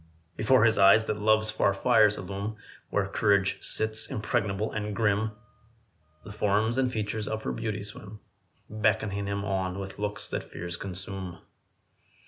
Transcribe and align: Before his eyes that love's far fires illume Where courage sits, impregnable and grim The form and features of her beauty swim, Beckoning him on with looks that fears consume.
Before 0.35 0.65
his 0.65 0.79
eyes 0.79 1.05
that 1.05 1.19
love's 1.21 1.51
far 1.51 1.75
fires 1.75 2.17
illume 2.17 2.55
Where 2.89 3.05
courage 3.05 3.61
sits, 3.63 4.09
impregnable 4.09 4.71
and 4.71 4.95
grim 4.95 5.33
The 6.23 6.31
form 6.31 6.73
and 6.75 6.91
features 6.91 7.27
of 7.27 7.43
her 7.43 7.51
beauty 7.51 7.83
swim, 7.83 8.19
Beckoning 8.67 9.27
him 9.27 9.45
on 9.45 9.77
with 9.77 9.99
looks 9.99 10.27
that 10.29 10.49
fears 10.51 10.75
consume. 10.75 11.37